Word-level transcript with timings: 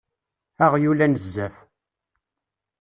Aɣyul 0.63 0.99
anezzaf! 1.05 1.55